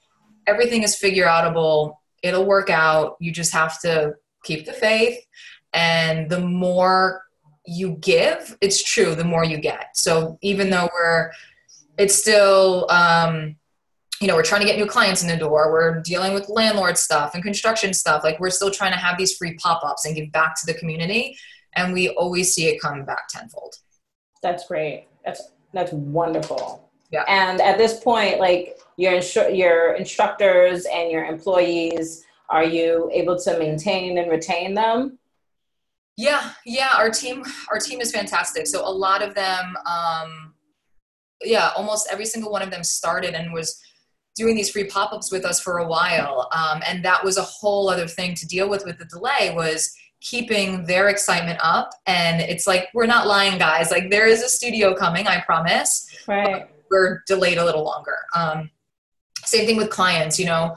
[0.47, 1.95] everything is figure outable.
[2.21, 3.17] It'll work out.
[3.19, 5.19] You just have to keep the faith.
[5.73, 7.23] And the more
[7.65, 9.97] you give, it's true, the more you get.
[9.97, 11.31] So even though we're,
[11.97, 13.55] it's still, um,
[14.19, 15.71] you know, we're trying to get new clients in the door.
[15.71, 18.23] We're dealing with landlord stuff and construction stuff.
[18.23, 20.73] Like we're still trying to have these free pop ups and give back to the
[20.75, 21.37] community.
[21.75, 23.75] And we always see it come back tenfold.
[24.41, 25.07] That's great.
[25.25, 25.41] That's
[25.73, 26.89] that's wonderful.
[27.13, 27.25] Yeah.
[27.27, 33.37] And at this point, like your instru- your instructors and your employees, are you able
[33.39, 35.19] to maintain and retain them?
[36.17, 36.89] Yeah, yeah.
[36.97, 38.65] Our team, our team is fantastic.
[38.65, 40.55] So a lot of them, um,
[41.43, 43.79] yeah, almost every single one of them started and was
[44.35, 46.49] doing these free pop-ups with us for a while.
[46.51, 49.95] Um, and that was a whole other thing to deal with with the delay was
[50.19, 51.91] keeping their excitement up.
[52.07, 53.91] And it's like we're not lying, guys.
[53.91, 56.09] Like there is a studio coming, I promise.
[56.27, 58.17] Right we're delayed a little longer.
[58.35, 58.69] Um,
[59.43, 60.75] same thing with clients, you know,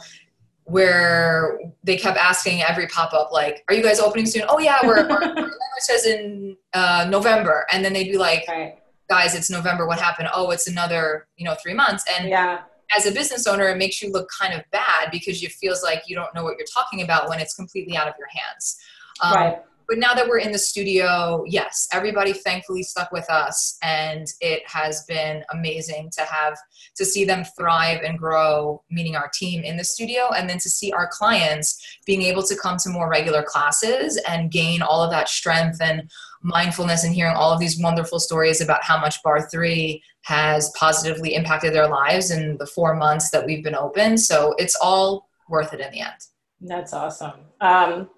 [0.65, 4.79] where they kept asking every pop up, like, "Are you guys opening soon?" Oh yeah,
[4.83, 5.09] we're.
[5.09, 8.79] our says in uh, November, and then they'd be like, right.
[9.09, 9.87] "Guys, it's November.
[9.87, 10.29] What happened?
[10.35, 12.63] Oh, it's another, you know, three months." And yeah.
[12.97, 16.05] As a business owner, it makes you look kind of bad because it feels like
[16.07, 18.79] you don't know what you're talking about when it's completely out of your hands.
[19.21, 23.79] Um, right but now that we're in the studio, yes, everybody thankfully stuck with us,
[23.83, 26.57] and it has been amazing to have
[26.97, 28.83] to see them thrive and grow.
[28.91, 32.57] Meaning our team in the studio, and then to see our clients being able to
[32.57, 36.11] come to more regular classes and gain all of that strength and
[36.43, 41.73] mindfulness, and hearing all of these wonderful stories about how much barre3 has positively impacted
[41.73, 44.19] their lives in the four months that we've been open.
[44.19, 46.15] So it's all worth it in the end.
[46.61, 47.41] That's awesome.
[47.61, 48.11] Um,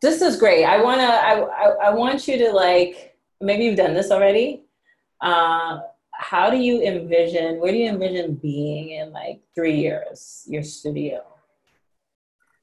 [0.00, 0.64] this is great.
[0.64, 1.02] I wanna.
[1.02, 3.16] I, I, I want you to like.
[3.40, 4.64] Maybe you've done this already.
[5.20, 5.78] Uh,
[6.12, 7.60] how do you envision?
[7.60, 10.44] Where do you envision being in like three years?
[10.46, 11.24] Your studio.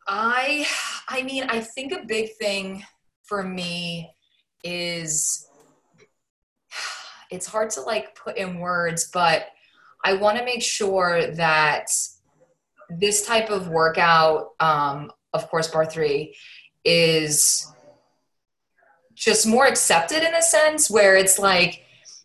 [0.08, 0.66] I.
[1.08, 2.84] I mean, I think a big thing
[3.24, 4.12] for me
[4.64, 5.48] is
[7.32, 9.48] it's hard to like put in words, but
[10.04, 11.88] I want to make sure that
[12.90, 16.32] this type of workout, um, of course, barre3,
[16.86, 17.72] is
[19.16, 21.82] just more accepted in a sense where it's like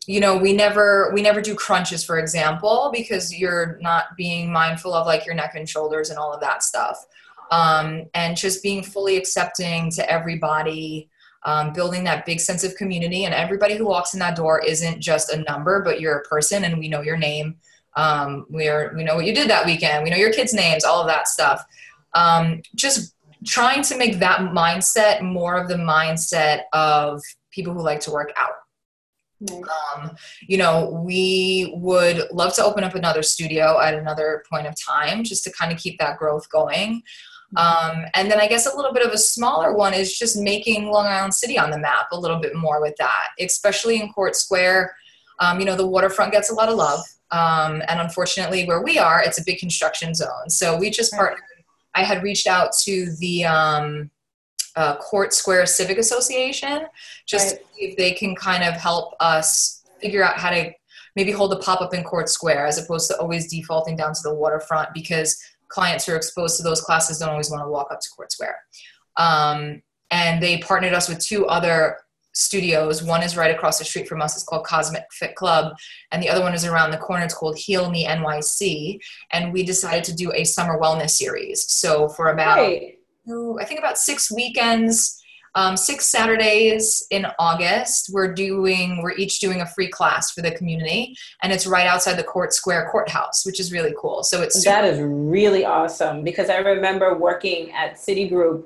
[0.06, 4.92] you know we never we never do crunches for example because you're not being mindful
[4.92, 7.06] of like your neck and shoulders and all of that stuff.
[7.50, 11.10] Um, and just being fully accepting to everybody
[11.44, 13.24] um, building that big sense of community.
[13.24, 16.64] And everybody who walks in that door isn't just a number but you're a person
[16.64, 17.56] and we know your name.
[17.96, 20.04] Um, we're we know what you did that weekend.
[20.04, 21.64] We know your kids names all of that stuff.
[22.14, 23.14] Um, just
[23.46, 28.32] trying to make that mindset more of the mindset of people who like to work
[28.36, 28.52] out.
[29.40, 29.62] Nice.
[29.94, 34.74] Um, you know, we would love to open up another studio at another point of
[34.78, 37.02] time just to kind of keep that growth going.
[37.56, 38.00] Mm-hmm.
[38.00, 40.90] Um, and then I guess a little bit of a smaller one is just making
[40.90, 44.36] Long Island City on the map a little bit more with that, especially in Court
[44.36, 44.94] Square.
[45.38, 47.00] Um, you know, the waterfront gets a lot of love.
[47.32, 50.50] Um, and unfortunately, where we are, it's a big construction zone.
[50.50, 51.40] So we just partnered
[51.94, 54.10] I had reached out to the um,
[54.76, 56.86] uh, Court Square Civic Association
[57.26, 57.60] just right.
[57.60, 60.72] to see if they can kind of help us figure out how to
[61.16, 64.20] maybe hold a pop up in Court Square as opposed to always defaulting down to
[64.22, 67.88] the waterfront because clients who are exposed to those classes don't always want to walk
[67.90, 68.56] up to Court Square.
[69.16, 71.98] Um, and they partnered us with two other
[72.32, 73.02] studios.
[73.02, 74.34] One is right across the street from us.
[74.34, 75.74] It's called Cosmic Fit Club.
[76.12, 77.24] And the other one is around the corner.
[77.24, 78.98] It's called Heal Me NYC.
[79.32, 81.70] And we decided to do a summer wellness series.
[81.70, 85.20] So for about, I think about six weekends,
[85.56, 90.52] um, six Saturdays in August, we're doing, we're each doing a free class for the
[90.52, 91.16] community.
[91.42, 94.22] And it's right outside the Court Square Courthouse, which is really cool.
[94.22, 98.64] So it's that is really awesome because I remember working at Citigroup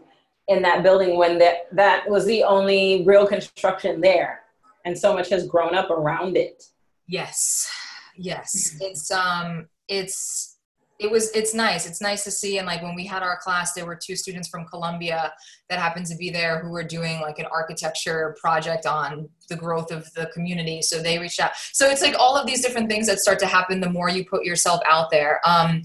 [0.49, 4.41] in that building when that that was the only real construction there.
[4.85, 6.65] And so much has grown up around it.
[7.07, 7.71] Yes.
[8.17, 8.77] Yes.
[8.81, 10.53] It's um it's
[11.01, 11.87] it was it's nice.
[11.87, 12.59] It's nice to see.
[12.59, 15.33] And like when we had our class there were two students from columbia
[15.71, 19.91] that happened to be there who were doing like an architecture project on the growth
[19.91, 20.83] of the community.
[20.83, 21.53] So they reached out.
[21.73, 24.25] So it's like all of these different things that start to happen the more you
[24.27, 25.41] put yourself out there.
[25.47, 25.83] Um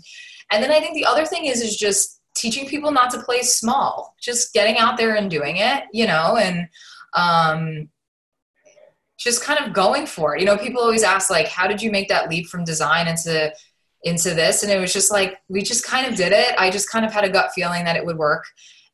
[0.52, 3.42] and then i think the other thing is is just teaching people not to play
[3.42, 6.68] small, just getting out there and doing it, you know, and
[7.14, 7.90] um,
[9.18, 10.40] just kind of going for it.
[10.40, 13.54] You know, people always ask like, how did you make that leap from design into
[14.04, 14.64] into this?
[14.64, 16.56] And it was just like we just kind of did it.
[16.58, 18.46] I just kind of had a gut feeling that it would work.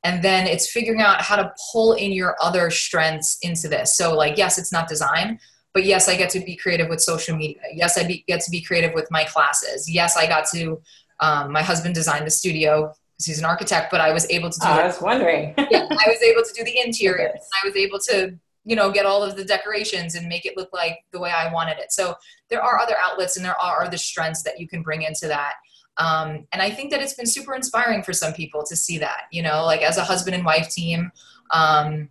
[0.04, 3.96] And then it's figuring out how to pull in your other strengths into this.
[3.96, 5.40] So like, yes, it's not design,
[5.74, 7.62] but yes, I get to be creative with social media.
[7.74, 9.90] Yes, I be, get to be creative with my classes.
[9.90, 10.82] Yes, I got to.
[11.22, 12.94] Um, my husband designed the studio
[13.26, 14.68] he's an architect, but I was able to do.
[14.68, 15.54] Oh, I was wondering.
[15.70, 17.34] yeah, I was able to do the interior.
[17.34, 20.70] I was able to, you know, get all of the decorations and make it look
[20.74, 21.92] like the way I wanted it.
[21.92, 22.16] So
[22.50, 25.54] there are other outlets and there are other strengths that you can bring into that.
[25.98, 29.24] Um, and I think that it's been super inspiring for some people to see that,
[29.32, 31.12] you know, like as a husband and wife team,
[31.52, 32.10] um,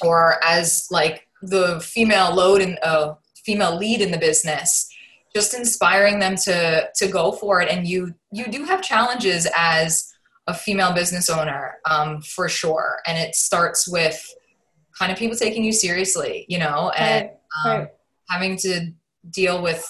[0.00, 4.90] or as like the female load and uh, female lead in the business
[5.34, 10.13] just inspiring them to to go for it and you you do have challenges as
[10.46, 14.22] a female business owner um, for sure and it starts with
[14.98, 17.30] kind of people taking you seriously you know and
[17.64, 17.88] um, right.
[18.28, 18.90] having to
[19.30, 19.88] deal with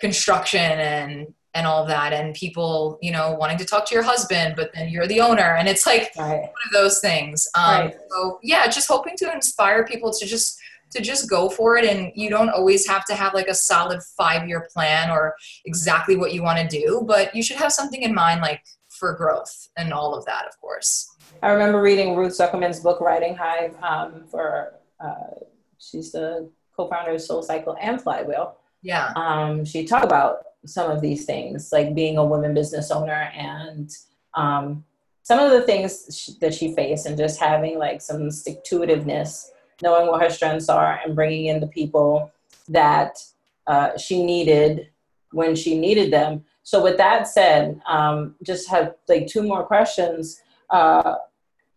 [0.00, 4.54] construction and and all that and people you know wanting to talk to your husband
[4.56, 6.40] but then you're the owner and it's like right.
[6.40, 7.96] one of those things um, right.
[8.10, 10.58] so yeah just hoping to inspire people to just
[10.90, 14.00] to just go for it and you don't always have to have like a solid
[14.16, 15.34] five year plan or
[15.64, 18.62] exactly what you want to do but you should have something in mind like
[19.04, 21.14] for growth and all of that, of course.
[21.42, 25.44] I remember reading Ruth Zuckerman's book, Riding High, um, for uh,
[25.78, 28.56] she's the co-founder of SoulCycle and Flywheel.
[28.80, 29.12] Yeah.
[29.14, 33.90] Um, she talked about some of these things, like being a woman business owner and
[34.32, 34.84] um,
[35.22, 39.50] some of the things that she faced and just having like some stick to itiveness,
[39.82, 42.32] knowing what her strengths are and bringing in the people
[42.68, 43.18] that
[43.66, 44.88] uh, she needed
[45.32, 46.42] when she needed them.
[46.64, 50.40] So with that said, um, just have like two more questions.
[50.70, 51.16] Uh,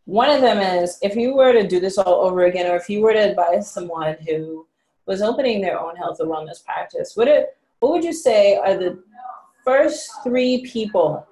[0.06, 2.90] one of them is if you were to do this all over again, or if
[2.90, 4.66] you were to advise someone who
[5.06, 8.76] was opening their own health and wellness practice, what it, what would you say are
[8.76, 9.04] the
[9.66, 11.28] first three people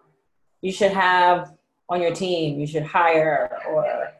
[0.61, 1.53] you should have
[1.87, 4.11] on your team, you should hire, or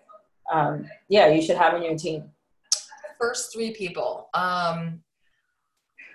[0.51, 2.23] um, yeah, you should have on your team?
[3.19, 4.29] First three people.
[4.33, 5.01] Um,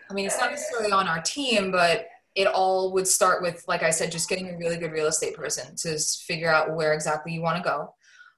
[0.09, 3.83] I mean, it's not necessarily on our team, but it all would start with, like
[3.83, 7.33] I said, just getting a really good real estate person to figure out where exactly
[7.33, 7.95] you want to go.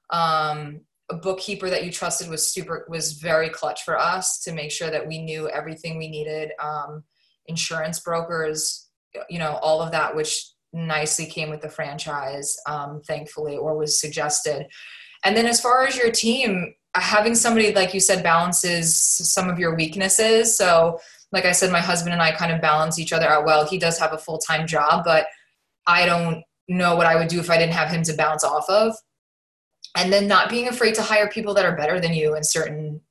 [0.09, 4.71] Um, a bookkeeper that you trusted was super was very clutch for us to make
[4.71, 6.51] sure that we knew everything we needed.
[6.59, 7.03] Um,
[7.47, 8.89] insurance brokers,
[9.29, 13.99] you know, all of that, which nicely came with the franchise, um, thankfully, or was
[13.99, 14.65] suggested.
[15.23, 19.59] And then as far as your team, having somebody like you said balances some of
[19.59, 20.55] your weaknesses.
[20.55, 20.99] So
[21.33, 23.65] like I said, my husband and I kind of balance each other out well.
[23.65, 25.25] He does have a full time job, but
[25.87, 28.69] I don't know what I would do if I didn't have him to bounce off
[28.69, 28.95] of.
[29.97, 33.01] And then not being afraid to hire people that are better than you in certain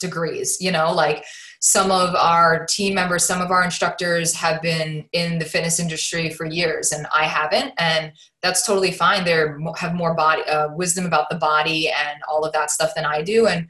[0.00, 1.24] degrees, you know, like
[1.60, 6.30] some of our team members, some of our instructors have been in the fitness industry
[6.30, 7.72] for years and I haven't.
[7.78, 8.12] And
[8.42, 9.24] that's totally fine.
[9.24, 9.44] They
[9.76, 13.22] have more body uh, wisdom about the body and all of that stuff than I
[13.22, 13.48] do.
[13.48, 13.68] And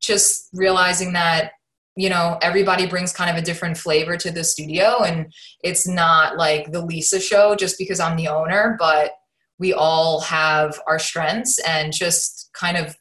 [0.00, 1.52] just realizing that
[1.96, 5.32] you know everybody brings kind of a different flavor to the studio and
[5.62, 9.12] it's not like the lisa show just because i'm the owner but
[9.58, 12.96] we all have our strengths and just kind of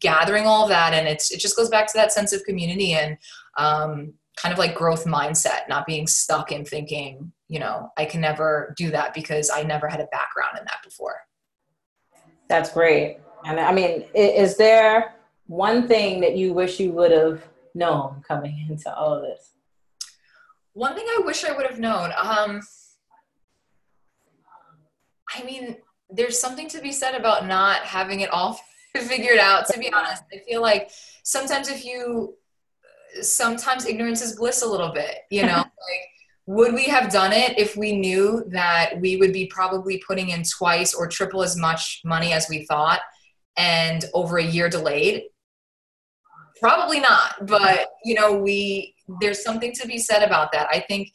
[0.00, 2.94] gathering all of that and it's it just goes back to that sense of community
[2.94, 3.16] and
[3.56, 8.20] um, kind of like growth mindset not being stuck in thinking you know i can
[8.20, 11.20] never do that because i never had a background in that before.
[12.48, 13.18] That's great.
[13.44, 15.14] And i mean is there
[15.46, 17.42] one thing that you wish you would have
[17.78, 19.52] known coming into all of this?
[20.74, 22.12] One thing I wish I would have known.
[22.16, 22.60] Um,
[25.34, 25.76] I mean,
[26.10, 28.60] there's something to be said about not having it all
[28.96, 29.66] figured out.
[29.68, 30.90] To be honest, I feel like
[31.22, 32.34] sometimes if you,
[33.22, 35.16] sometimes ignorance is bliss a little bit.
[35.30, 36.08] You know, like
[36.48, 40.42] would we have done it if we knew that we would be probably putting in
[40.42, 43.00] twice or triple as much money as we thought
[43.58, 45.24] and over a year delayed
[46.60, 50.68] probably not but you know we there's something to be said about that.
[50.70, 51.12] I think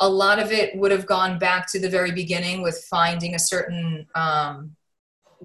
[0.00, 3.38] a lot of it would have gone back to the very beginning with finding a
[3.38, 4.76] certain um,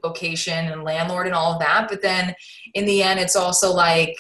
[0.03, 2.33] location and landlord and all of that but then
[2.73, 4.17] in the end it's also like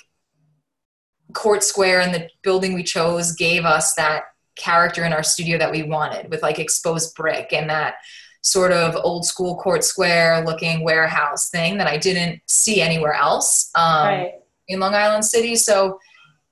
[1.33, 4.23] court square and the building we chose gave us that
[4.55, 7.95] character in our studio that we wanted with like exposed brick and that
[8.41, 13.71] sort of old school court square looking warehouse thing that i didn't see anywhere else.
[13.73, 14.40] Um, right
[14.71, 15.55] in Long Island City.
[15.55, 15.99] So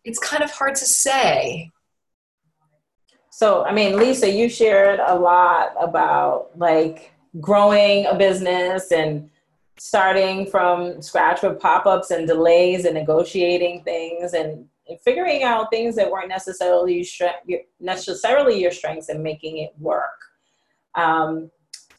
[0.04, 1.72] it's kind of hard to say.
[3.32, 9.30] So, I mean, Lisa, you shared a lot about like growing a business and
[9.78, 15.96] starting from scratch with pop-ups and delays and negotiating things and, and figuring out things
[15.96, 17.08] that weren't necessarily
[17.80, 20.20] necessarily your strengths and making it work.
[20.96, 21.50] Um,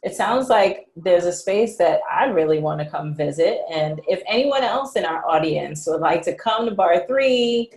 [0.03, 3.61] it sounds like there's a space that I really want to come visit.
[3.71, 7.69] And if anyone else in our audience would like to come to barre3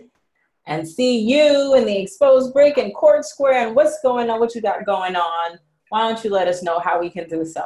[0.66, 4.54] and see you in the exposed brick and court square and what's going on, what
[4.54, 5.58] you got going on,
[5.90, 7.62] why don't you let us know how we can do so?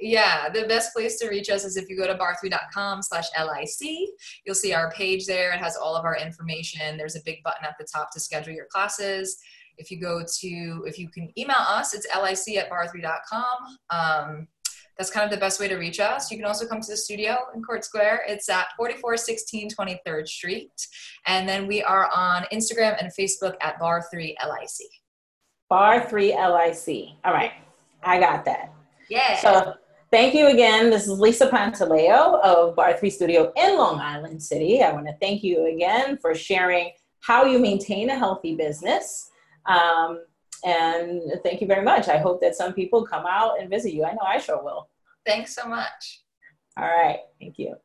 [0.00, 4.08] Yeah, the best place to reach us is if you go to barre3.com slash LIC.
[4.44, 5.52] You'll see our page there.
[5.52, 6.96] It has all of our information.
[6.96, 9.36] There's a big button at the top to schedule your classes
[9.80, 13.78] if you go to, if you can email us, it's lic at barre3.com.
[13.90, 14.48] Um,
[14.98, 16.30] that's kind of the best way to reach us.
[16.30, 18.24] You can also come to the studio in Court Square.
[18.28, 20.70] It's at 4416 23rd Street.
[21.26, 24.80] And then we are on Instagram and Facebook at barre3LIC.
[25.72, 27.14] barre3LIC.
[27.24, 27.52] All right.
[28.02, 28.74] I got that.
[29.08, 29.38] Yeah.
[29.38, 29.72] So
[30.10, 30.90] thank you again.
[30.90, 34.82] This is Lisa Pantaleo of barre3 Studio in Long Island City.
[34.82, 39.29] I want to thank you again for sharing how you maintain a healthy business
[39.70, 40.24] um,
[40.64, 42.08] and thank you very much.
[42.08, 44.04] I hope that some people come out and visit you.
[44.04, 44.88] I know I sure will.
[45.24, 46.22] Thanks so much.
[46.76, 47.20] All right.
[47.38, 47.76] Thank you.